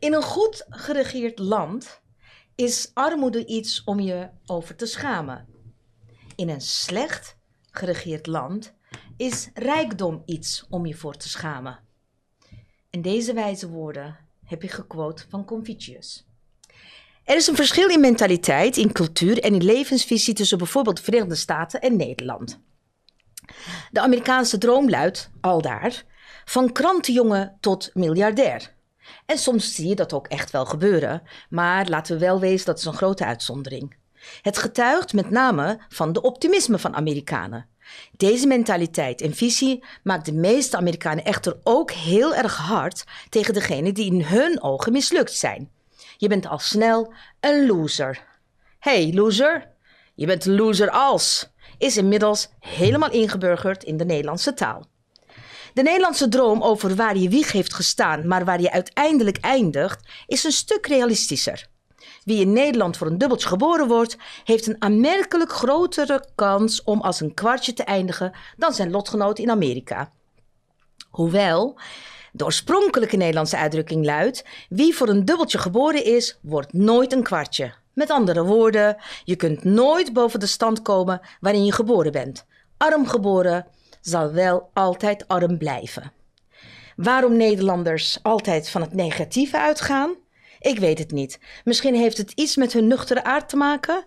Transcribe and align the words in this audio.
In 0.00 0.14
een 0.14 0.22
goed 0.22 0.66
geregeerd 0.68 1.38
land 1.38 2.00
is 2.54 2.90
armoede 2.94 3.46
iets 3.46 3.84
om 3.84 4.00
je 4.00 4.28
over 4.46 4.76
te 4.76 4.86
schamen. 4.86 5.46
In 6.36 6.48
een 6.48 6.60
slecht 6.60 7.36
geregeerd 7.70 8.26
land 8.26 8.74
is 9.16 9.50
rijkdom 9.54 10.22
iets 10.24 10.66
om 10.68 10.86
je 10.86 10.94
voor 10.94 11.16
te 11.16 11.28
schamen. 11.28 11.78
In 12.90 13.02
deze 13.02 13.32
wijze 13.32 13.68
woorden 13.68 14.16
heb 14.44 14.62
ik 14.62 14.70
gequote 14.70 15.24
van 15.28 15.44
Confucius. 15.44 16.26
Er 17.24 17.36
is 17.36 17.46
een 17.46 17.56
verschil 17.56 17.88
in 17.88 18.00
mentaliteit, 18.00 18.76
in 18.76 18.92
cultuur 18.92 19.38
en 19.38 19.54
in 19.54 19.64
levensvisie 19.64 20.34
tussen 20.34 20.58
bijvoorbeeld 20.58 20.96
de 20.96 21.02
Verenigde 21.02 21.34
Staten 21.34 21.80
en 21.80 21.96
Nederland. 21.96 22.60
De 23.90 24.00
Amerikaanse 24.00 24.58
droom 24.58 24.90
luidt, 24.90 25.30
aldaar, 25.40 26.04
van 26.44 26.72
krantenjongen 26.72 27.56
tot 27.60 27.90
miljardair. 27.94 28.78
En 29.26 29.38
soms 29.38 29.74
zie 29.74 29.88
je 29.88 29.94
dat 29.94 30.12
ook 30.12 30.26
echt 30.26 30.50
wel 30.50 30.66
gebeuren, 30.66 31.22
maar 31.48 31.88
laten 31.88 32.14
we 32.14 32.20
wel 32.20 32.40
wezen 32.40 32.66
dat 32.66 32.78
is 32.78 32.84
een 32.84 32.94
grote 32.94 33.24
uitzondering. 33.24 33.96
Het 34.42 34.58
getuigt 34.58 35.12
met 35.12 35.30
name 35.30 35.80
van 35.88 36.12
de 36.12 36.22
optimisme 36.22 36.78
van 36.78 36.94
Amerikanen. 36.94 37.66
Deze 38.16 38.46
mentaliteit 38.46 39.20
en 39.20 39.34
visie 39.34 39.84
maakt 40.02 40.24
de 40.24 40.32
meeste 40.32 40.76
Amerikanen 40.76 41.24
echter 41.24 41.56
ook 41.62 41.90
heel 41.90 42.34
erg 42.34 42.56
hard 42.56 43.04
tegen 43.28 43.54
degenen 43.54 43.94
die 43.94 44.12
in 44.12 44.22
hun 44.22 44.62
ogen 44.62 44.92
mislukt 44.92 45.34
zijn. 45.34 45.70
Je 46.16 46.28
bent 46.28 46.46
al 46.46 46.58
snel 46.58 47.12
een 47.40 47.66
loser. 47.66 48.24
Hey 48.78 49.12
loser, 49.14 49.68
je 50.14 50.26
bent 50.26 50.46
loser 50.46 50.90
als, 50.90 51.50
is 51.78 51.96
inmiddels 51.96 52.48
helemaal 52.58 53.10
ingeburgerd 53.10 53.84
in 53.84 53.96
de 53.96 54.04
Nederlandse 54.04 54.54
taal. 54.54 54.86
De 55.74 55.82
Nederlandse 55.82 56.28
droom 56.28 56.62
over 56.62 56.94
waar 56.94 57.16
je 57.16 57.28
wieg 57.28 57.52
heeft 57.52 57.74
gestaan, 57.74 58.26
maar 58.26 58.44
waar 58.44 58.60
je 58.60 58.72
uiteindelijk 58.72 59.38
eindigt, 59.40 60.08
is 60.26 60.44
een 60.44 60.52
stuk 60.52 60.86
realistischer. 60.86 61.68
Wie 62.24 62.40
in 62.40 62.52
Nederland 62.52 62.96
voor 62.96 63.06
een 63.06 63.18
dubbeltje 63.18 63.48
geboren 63.48 63.88
wordt, 63.88 64.16
heeft 64.44 64.66
een 64.66 64.82
aanmerkelijk 64.82 65.52
grotere 65.52 66.24
kans 66.34 66.82
om 66.82 67.00
als 67.00 67.20
een 67.20 67.34
kwartje 67.34 67.72
te 67.72 67.84
eindigen 67.84 68.32
dan 68.56 68.72
zijn 68.72 68.90
lotgenoot 68.90 69.38
in 69.38 69.50
Amerika. 69.50 70.12
Hoewel, 71.10 71.78
de 72.32 72.44
oorspronkelijke 72.44 73.16
Nederlandse 73.16 73.56
uitdrukking 73.56 74.04
luidt: 74.04 74.44
wie 74.68 74.94
voor 74.94 75.08
een 75.08 75.24
dubbeltje 75.24 75.58
geboren 75.58 76.04
is, 76.04 76.38
wordt 76.42 76.72
nooit 76.72 77.12
een 77.12 77.22
kwartje. 77.22 77.72
Met 77.94 78.10
andere 78.10 78.44
woorden, 78.44 78.96
je 79.24 79.36
kunt 79.36 79.64
nooit 79.64 80.12
boven 80.12 80.40
de 80.40 80.46
stand 80.46 80.82
komen 80.82 81.20
waarin 81.40 81.64
je 81.64 81.72
geboren 81.72 82.12
bent. 82.12 82.46
Arm 82.76 83.06
geboren 83.06 83.66
zal 84.00 84.32
wel 84.32 84.70
altijd 84.72 85.28
arm 85.28 85.58
blijven. 85.58 86.12
Waarom 86.96 87.36
Nederlanders 87.36 88.18
altijd 88.22 88.68
van 88.68 88.80
het 88.80 88.94
negatieve 88.94 89.58
uitgaan? 89.58 90.14
Ik 90.60 90.78
weet 90.78 90.98
het 90.98 91.10
niet. 91.10 91.40
Misschien 91.64 91.94
heeft 91.94 92.16
het 92.16 92.30
iets 92.30 92.56
met 92.56 92.72
hun 92.72 92.86
nuchtere 92.86 93.24
aard 93.24 93.48
te 93.48 93.56
maken. 93.56 94.04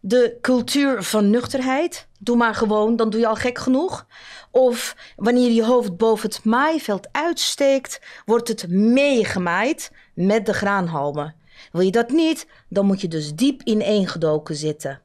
De 0.00 0.38
cultuur 0.40 1.02
van 1.02 1.30
nuchterheid. 1.30 2.08
Doe 2.18 2.36
maar 2.36 2.54
gewoon, 2.54 2.96
dan 2.96 3.10
doe 3.10 3.20
je 3.20 3.26
al 3.26 3.34
gek 3.34 3.58
genoeg. 3.58 4.06
Of 4.50 4.96
wanneer 5.16 5.50
je 5.50 5.64
hoofd 5.64 5.96
boven 5.96 6.28
het 6.28 6.44
maaiveld 6.44 7.08
uitsteekt, 7.12 8.00
wordt 8.24 8.48
het 8.48 8.68
meegemaaid 8.68 9.90
met 10.14 10.46
de 10.46 10.52
graanhalmen. 10.52 11.34
Wil 11.72 11.80
je 11.80 11.90
dat 11.90 12.10
niet, 12.10 12.46
dan 12.68 12.86
moet 12.86 13.00
je 13.00 13.08
dus 13.08 13.34
diep 13.34 13.62
ineengedoken 13.62 14.54
zitten. 14.54 15.00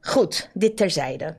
Goed, 0.00 0.50
dit 0.54 0.76
terzijde. 0.76 1.36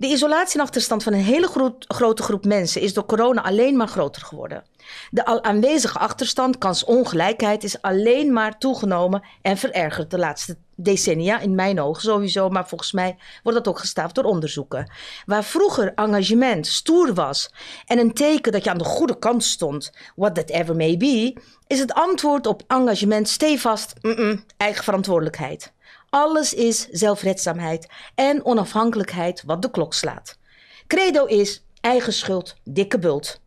De 0.00 0.06
isolatie 0.06 0.58
en 0.58 0.64
achterstand 0.64 1.02
van 1.02 1.12
een 1.12 1.22
hele 1.22 1.76
grote 1.88 2.22
groep 2.22 2.44
mensen 2.44 2.80
is 2.80 2.94
door 2.94 3.06
corona 3.06 3.42
alleen 3.42 3.76
maar 3.76 3.88
groter 3.88 4.22
geworden. 4.22 4.64
De 5.10 5.24
al 5.24 5.42
aanwezige 5.42 5.98
achterstand, 5.98 6.58
kansongelijkheid, 6.58 7.64
is 7.64 7.82
alleen 7.82 8.32
maar 8.32 8.58
toegenomen 8.58 9.22
en 9.42 9.56
verergerd 9.56 10.10
de 10.10 10.18
laatste 10.18 10.56
decennia, 10.76 11.40
in 11.40 11.54
mijn 11.54 11.80
ogen 11.80 12.02
sowieso, 12.02 12.48
maar 12.48 12.68
volgens 12.68 12.92
mij 12.92 13.16
wordt 13.42 13.58
dat 13.58 13.68
ook 13.68 13.78
gestaafd 13.78 14.14
door 14.14 14.24
onderzoeken. 14.24 14.90
Waar 15.26 15.44
vroeger 15.44 15.94
engagement 15.94 16.66
stoer 16.66 17.14
was 17.14 17.50
en 17.86 17.98
een 17.98 18.14
teken 18.14 18.52
dat 18.52 18.64
je 18.64 18.70
aan 18.70 18.78
de 18.78 18.84
goede 18.84 19.18
kant 19.18 19.44
stond, 19.44 19.92
what 20.16 20.34
that 20.34 20.50
ever 20.50 20.76
may 20.76 20.96
be, 20.96 21.36
is 21.66 21.78
het 21.78 21.92
antwoord 21.92 22.46
op 22.46 22.62
engagement 22.66 23.28
stevast 23.28 23.94
mm 24.00 24.44
eigen 24.56 24.84
verantwoordelijkheid. 24.84 25.72
Alles 26.10 26.54
is 26.54 26.88
zelfredzaamheid 26.90 27.88
en 28.14 28.44
onafhankelijkheid 28.44 29.42
wat 29.46 29.62
de 29.62 29.70
klok 29.70 29.94
slaat. 29.94 30.38
Credo 30.86 31.24
is 31.24 31.64
eigen 31.80 32.12
schuld, 32.12 32.54
dikke 32.64 32.98
bult. 32.98 33.40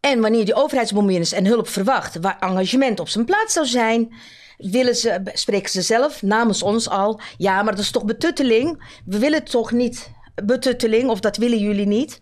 En 0.00 0.20
wanneer 0.20 0.44
die 0.44 0.54
overheidsbemoeienis 0.54 1.32
en 1.32 1.46
hulp 1.46 1.68
verwacht 1.68 2.20
waar 2.20 2.38
engagement 2.38 3.00
op 3.00 3.08
zijn 3.08 3.24
plaats 3.24 3.52
zou 3.52 3.66
zijn, 3.66 4.14
willen 4.56 4.96
ze, 4.96 5.22
spreken 5.32 5.70
ze 5.70 5.82
zelf 5.82 6.22
namens 6.22 6.62
ons 6.62 6.88
al, 6.88 7.20
ja, 7.36 7.62
maar 7.62 7.74
dat 7.74 7.84
is 7.84 7.90
toch 7.90 8.04
betutteling? 8.04 8.98
We 9.04 9.18
willen 9.18 9.44
toch 9.44 9.72
niet 9.72 10.10
betutteling, 10.44 11.08
of 11.10 11.20
dat 11.20 11.36
willen 11.36 11.58
jullie 11.58 11.86
niet? 11.86 12.20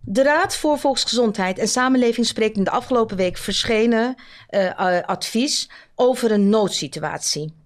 De 0.00 0.22
Raad 0.22 0.56
voor 0.56 0.78
Volksgezondheid 0.78 1.58
en 1.58 1.68
Samenleving 1.68 2.26
spreekt 2.26 2.56
in 2.56 2.64
de 2.64 2.70
afgelopen 2.70 3.16
week 3.16 3.36
verschenen 3.36 4.14
uh, 4.50 5.00
advies 5.00 5.70
over 5.94 6.30
een 6.30 6.48
noodsituatie. 6.48 7.59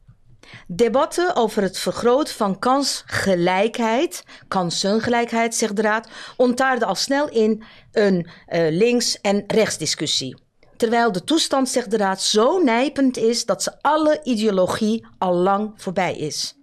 Debatten 0.66 1.36
over 1.36 1.62
het 1.62 1.78
vergroten 1.78 2.34
van 2.34 2.58
kansgelijkheid, 2.58 4.24
kansengelijkheid, 4.48 5.54
zegt 5.54 5.76
de 5.76 5.82
Raad, 5.82 6.08
ontaarden 6.36 6.88
al 6.88 6.94
snel 6.94 7.28
in 7.28 7.64
een 7.92 8.26
uh, 8.48 8.66
links- 8.70 9.20
en 9.20 9.44
rechtsdiscussie. 9.46 10.36
Terwijl 10.76 11.12
de 11.12 11.24
toestand, 11.24 11.68
zegt 11.68 11.90
de 11.90 11.96
Raad, 11.96 12.22
zo 12.22 12.62
nijpend 12.62 13.16
is 13.16 13.44
dat 13.44 13.62
ze 13.62 13.72
alle 13.80 14.20
ideologie 14.22 15.06
al 15.18 15.34
lang 15.34 15.72
voorbij 15.76 16.16
is. 16.16 16.54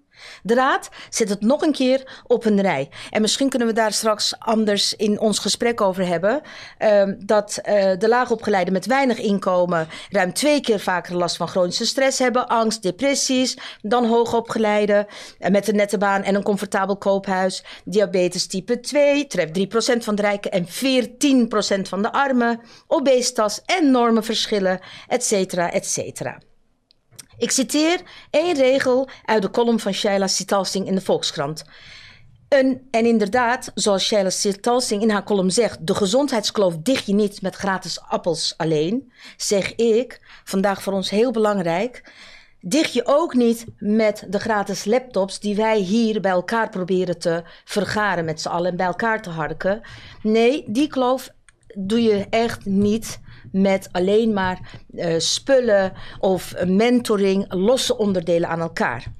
De 0.43 0.53
Raad 0.53 0.89
zet 1.09 1.29
het 1.29 1.41
nog 1.41 1.61
een 1.61 1.71
keer 1.71 2.21
op 2.27 2.45
een 2.45 2.61
rij. 2.61 2.89
En 3.09 3.21
misschien 3.21 3.49
kunnen 3.49 3.67
we 3.67 3.73
daar 3.73 3.93
straks 3.93 4.39
anders 4.39 4.93
in 4.93 5.19
ons 5.19 5.39
gesprek 5.39 5.81
over 5.81 6.07
hebben. 6.07 6.41
Uh, 6.79 7.03
dat 7.17 7.59
uh, 7.65 7.91
de 7.97 8.07
laagopgeleiden 8.07 8.73
met 8.73 8.85
weinig 8.85 9.17
inkomen 9.17 9.87
ruim 10.09 10.33
twee 10.33 10.61
keer 10.61 10.79
vaker 10.79 11.15
last 11.15 11.37
van 11.37 11.47
chronische 11.47 11.85
stress 11.85 12.19
hebben. 12.19 12.47
Angst, 12.47 12.81
depressies. 12.83 13.57
Dan 13.81 14.05
hoogopgeleiden 14.05 15.05
uh, 15.39 15.49
met 15.49 15.67
een 15.67 15.75
nette 15.75 15.97
baan 15.97 16.23
en 16.23 16.35
een 16.35 16.43
comfortabel 16.43 16.97
koophuis. 16.97 17.63
Diabetes 17.85 18.47
type 18.47 18.79
2 18.79 19.27
treft 19.27 19.59
3% 19.59 19.97
van 19.97 20.15
de 20.15 20.21
rijken 20.21 20.51
en 20.51 20.65
14% 20.65 21.81
van 21.81 22.01
de 22.01 22.11
armen. 22.11 22.61
Obesitas, 22.87 23.61
enorme 23.65 24.23
verschillen, 24.23 24.79
et 25.07 25.23
cetera, 25.23 25.71
et 25.71 25.85
cetera. 25.85 26.37
Ik 27.41 27.51
citeer 27.51 28.01
één 28.29 28.55
regel 28.55 29.09
uit 29.25 29.41
de 29.41 29.49
column 29.49 29.79
van 29.79 29.93
Shaila 29.93 30.27
Sitalsing 30.27 30.87
in 30.87 30.95
de 30.95 31.01
Volkskrant. 31.01 31.63
En, 32.47 32.87
en 32.91 33.05
inderdaad, 33.05 33.71
zoals 33.75 34.03
Shaila 34.03 34.29
Sitalsing 34.29 35.01
in 35.01 35.09
haar 35.09 35.23
column 35.23 35.51
zegt, 35.51 35.87
de 35.87 35.95
gezondheidskloof 35.95 36.77
dicht 36.77 37.05
je 37.05 37.13
niet 37.13 37.41
met 37.41 37.55
gratis 37.55 38.01
appels 38.01 38.53
alleen. 38.57 39.11
Zeg 39.37 39.75
ik, 39.75 40.21
vandaag 40.43 40.81
voor 40.81 40.93
ons 40.93 41.09
heel 41.09 41.31
belangrijk, 41.31 42.11
dicht 42.59 42.93
je 42.93 43.05
ook 43.05 43.33
niet 43.33 43.65
met 43.77 44.25
de 44.29 44.39
gratis 44.39 44.85
laptops 44.85 45.39
die 45.39 45.55
wij 45.55 45.77
hier 45.77 46.21
bij 46.21 46.31
elkaar 46.31 46.69
proberen 46.69 47.19
te 47.19 47.43
vergaren 47.65 48.25
met 48.25 48.41
z'n 48.41 48.49
allen 48.49 48.71
en 48.71 48.77
bij 48.77 48.85
elkaar 48.85 49.21
te 49.21 49.29
harken. 49.29 49.81
Nee, 50.21 50.63
die 50.67 50.87
kloof 50.87 51.29
doe 51.75 52.01
je 52.01 52.27
echt 52.29 52.65
niet 52.65 53.19
met 53.51 53.89
alleen 53.91 54.33
maar 54.33 54.79
uh, 54.91 55.13
spullen 55.17 55.93
of 56.19 56.65
mentoring, 56.65 57.53
losse 57.53 57.97
onderdelen 57.97 58.49
aan 58.49 58.59
elkaar. 58.59 59.13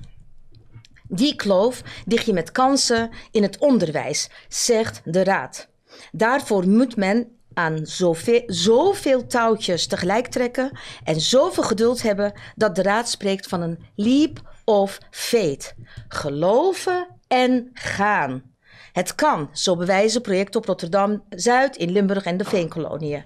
Die 1.08 1.36
kloof 1.36 1.82
dicht 2.06 2.26
je 2.26 2.34
met 2.34 2.52
kansen 2.52 3.10
in 3.32 3.44
het 3.44 3.58
onderwijs, 3.58 4.30
zegt 4.48 5.02
de 5.04 5.24
Raad. 5.24 5.68
Daarvoor 6.12 6.68
moet 6.68 6.96
men 6.96 7.28
aan 7.54 7.86
zoveel, 7.86 8.44
zoveel 8.46 9.28
touwtjes 9.28 9.88
tegelijk 9.88 10.28
trekken 10.28 10.80
en 11.04 11.22
zoveel 11.22 11.64
geduld 11.64 12.02
hebben 12.02 12.34
dat 12.56 12.76
de 12.76 12.82
Raad 12.82 13.10
spreekt 13.10 13.48
van 13.48 13.62
een 13.62 13.80
leap 13.96 14.42
of 14.66 14.98
faith. 15.10 15.74
Geloven 16.08 17.08
en 17.28 17.70
gaan. 17.74 18.44
Het 18.92 19.16
kan, 19.16 19.50
zo 19.54 19.76
bewijzen 19.76 20.22
projecten 20.22 20.60
op 20.60 20.66
Rotterdam 20.66 21.24
Zuid, 21.30 21.76
in 21.76 21.92
Limburg 21.92 22.24
en 22.24 22.38
de 22.38 22.46
Veenkoloniën. 22.46 23.26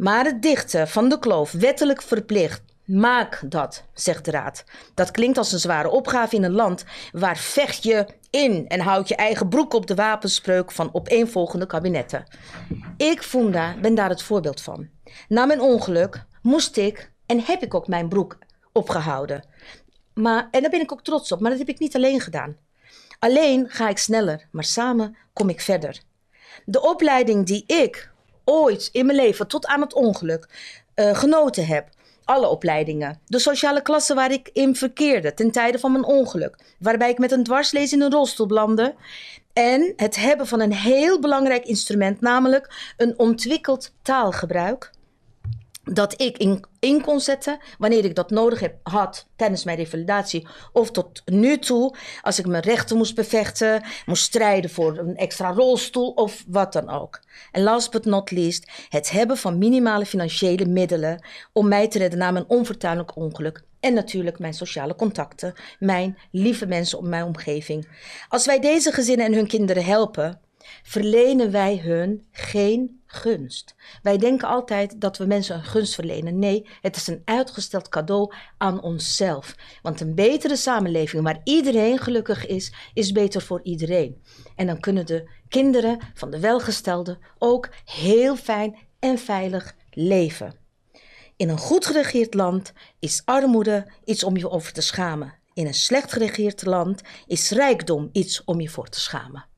Maar 0.00 0.24
het 0.24 0.42
dichten 0.42 0.88
van 0.88 1.08
de 1.08 1.18
kloof 1.18 1.52
wettelijk 1.52 2.02
verplicht. 2.02 2.62
Maak 2.84 3.40
dat, 3.44 3.84
zegt 3.94 4.24
de 4.24 4.30
Raad. 4.30 4.64
Dat 4.94 5.10
klinkt 5.10 5.38
als 5.38 5.52
een 5.52 5.58
zware 5.58 5.90
opgave 5.90 6.36
in 6.36 6.44
een 6.44 6.52
land 6.52 6.84
waar 7.12 7.36
vecht 7.36 7.82
je 7.82 8.06
in 8.30 8.68
en 8.68 8.80
houd 8.80 9.08
je 9.08 9.14
eigen 9.14 9.48
broek 9.48 9.74
op 9.74 9.86
de 9.86 9.94
wapenspreuk 9.94 10.72
van 10.72 10.94
opeenvolgende 10.94 11.66
kabinetten. 11.66 12.24
Ik, 12.96 13.22
Funda, 13.22 13.74
ben 13.80 13.94
daar 13.94 14.08
het 14.08 14.22
voorbeeld 14.22 14.60
van. 14.60 14.88
Na 15.28 15.44
mijn 15.44 15.60
ongeluk 15.60 16.24
moest 16.42 16.76
ik 16.76 17.12
en 17.26 17.40
heb 17.40 17.62
ik 17.62 17.74
ook 17.74 17.88
mijn 17.88 18.08
broek 18.08 18.38
opgehouden. 18.72 19.44
Maar, 20.14 20.48
en 20.50 20.60
daar 20.60 20.70
ben 20.70 20.80
ik 20.80 20.92
ook 20.92 21.02
trots 21.04 21.32
op, 21.32 21.40
maar 21.40 21.50
dat 21.50 21.58
heb 21.58 21.68
ik 21.68 21.78
niet 21.78 21.96
alleen 21.96 22.20
gedaan. 22.20 22.56
Alleen 23.18 23.68
ga 23.68 23.88
ik 23.88 23.98
sneller, 23.98 24.48
maar 24.50 24.64
samen 24.64 25.16
kom 25.32 25.48
ik 25.48 25.60
verder. 25.60 26.00
De 26.64 26.82
opleiding 26.82 27.46
die 27.46 27.64
ik 27.66 28.09
ooit 28.44 28.88
in 28.92 29.06
mijn 29.06 29.18
leven 29.18 29.46
tot 29.46 29.66
aan 29.66 29.80
het 29.80 29.94
ongeluk 29.94 30.48
eh, 30.94 31.16
genoten 31.16 31.66
heb. 31.66 31.88
Alle 32.24 32.48
opleidingen. 32.48 33.20
De 33.26 33.38
sociale 33.38 33.82
klasse 33.82 34.14
waar 34.14 34.32
ik 34.32 34.50
in 34.52 34.76
verkeerde 34.76 35.34
ten 35.34 35.50
tijde 35.50 35.78
van 35.78 35.92
mijn 35.92 36.04
ongeluk. 36.04 36.56
Waarbij 36.78 37.10
ik 37.10 37.18
met 37.18 37.32
een 37.32 37.44
dwarslees 37.44 37.92
in 37.92 38.00
een 38.00 38.10
rolstoel 38.10 38.46
belandde. 38.46 38.94
En 39.52 39.92
het 39.96 40.16
hebben 40.16 40.46
van 40.46 40.60
een 40.60 40.72
heel 40.72 41.20
belangrijk 41.20 41.64
instrument, 41.64 42.20
namelijk 42.20 42.92
een 42.96 43.18
ontwikkeld 43.18 43.92
taalgebruik 44.02 44.90
dat 45.84 46.20
ik 46.20 46.38
in, 46.38 46.64
in 46.78 47.02
kon 47.02 47.20
zetten 47.20 47.58
wanneer 47.78 48.04
ik 48.04 48.14
dat 48.14 48.30
nodig 48.30 48.60
heb, 48.60 48.74
had 48.82 49.26
tijdens 49.36 49.64
mijn 49.64 49.76
revalidatie. 49.76 50.46
Of 50.72 50.90
tot 50.90 51.22
nu 51.24 51.58
toe, 51.58 51.96
als 52.22 52.38
ik 52.38 52.46
mijn 52.46 52.62
rechten 52.62 52.96
moest 52.96 53.14
bevechten, 53.14 53.82
moest 54.06 54.22
strijden 54.22 54.70
voor 54.70 54.98
een 54.98 55.16
extra 55.16 55.52
rolstoel 55.52 56.10
of 56.10 56.44
wat 56.46 56.72
dan 56.72 56.88
ook. 56.88 57.20
En 57.52 57.62
last 57.62 57.90
but 57.90 58.04
not 58.04 58.30
least, 58.30 58.70
het 58.88 59.10
hebben 59.10 59.36
van 59.36 59.58
minimale 59.58 60.06
financiële 60.06 60.66
middelen 60.66 61.24
om 61.52 61.68
mij 61.68 61.88
te 61.88 61.98
redden 61.98 62.18
na 62.18 62.30
mijn 62.30 62.48
onvertuinlijk 62.48 63.16
ongeluk. 63.16 63.62
En 63.80 63.94
natuurlijk 63.94 64.38
mijn 64.38 64.54
sociale 64.54 64.94
contacten, 64.94 65.54
mijn 65.78 66.18
lieve 66.30 66.66
mensen 66.66 66.98
op 66.98 67.04
mijn 67.04 67.24
omgeving. 67.24 67.88
Als 68.28 68.46
wij 68.46 68.60
deze 68.60 68.92
gezinnen 68.92 69.26
en 69.26 69.34
hun 69.34 69.46
kinderen 69.46 69.84
helpen, 69.84 70.40
verlenen 70.82 71.50
wij 71.50 71.78
hun 71.78 72.26
geen 72.30 73.00
gunst. 73.06 73.74
Wij 74.02 74.18
denken 74.18 74.48
altijd 74.48 75.00
dat 75.00 75.18
we 75.18 75.26
mensen 75.26 75.56
een 75.56 75.64
gunst 75.64 75.94
verlenen. 75.94 76.38
Nee, 76.38 76.68
het 76.80 76.96
is 76.96 77.06
een 77.06 77.22
uitgesteld 77.24 77.88
cadeau 77.88 78.34
aan 78.58 78.82
onszelf. 78.82 79.54
Want 79.82 80.00
een 80.00 80.14
betere 80.14 80.56
samenleving 80.56 81.22
waar 81.22 81.40
iedereen 81.44 81.98
gelukkig 81.98 82.46
is, 82.46 82.72
is 82.94 83.12
beter 83.12 83.42
voor 83.42 83.60
iedereen. 83.62 84.22
En 84.56 84.66
dan 84.66 84.80
kunnen 84.80 85.06
de 85.06 85.30
kinderen 85.48 85.98
van 86.14 86.30
de 86.30 86.40
welgestelden 86.40 87.18
ook 87.38 87.68
heel 87.84 88.36
fijn 88.36 88.78
en 88.98 89.18
veilig 89.18 89.74
leven. 89.90 90.58
In 91.36 91.48
een 91.48 91.58
goed 91.58 91.86
geregeerd 91.86 92.34
land 92.34 92.72
is 92.98 93.22
armoede 93.24 93.92
iets 94.04 94.24
om 94.24 94.36
je 94.36 94.50
over 94.50 94.72
te 94.72 94.82
schamen. 94.82 95.34
In 95.52 95.66
een 95.66 95.74
slecht 95.74 96.12
geregeerd 96.12 96.64
land 96.64 97.00
is 97.26 97.50
rijkdom 97.50 98.08
iets 98.12 98.44
om 98.44 98.60
je 98.60 98.68
voor 98.68 98.88
te 98.88 99.00
schamen 99.00 99.49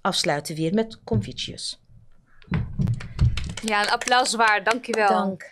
afsluiten 0.00 0.54
weer 0.54 0.74
met 0.74 0.98
Confucius. 1.04 1.80
Ja, 3.62 3.82
een 3.82 3.90
applaus 3.90 4.34
waard. 4.34 4.64
Dankjewel. 4.64 5.08
Dank. 5.08 5.50